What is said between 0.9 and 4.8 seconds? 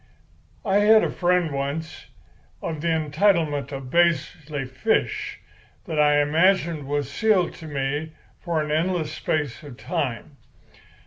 a friend once, of the entitlement of Paisley